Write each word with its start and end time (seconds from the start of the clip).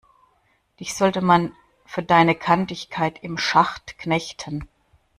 Dich 0.79 0.95
sollte 0.95 1.21
man 1.21 1.53
für 1.85 2.01
deine 2.01 2.33
Kantigkeit 2.33 3.19
im 3.23 3.37
Schacht 3.37 3.99
knechten! 3.99 4.67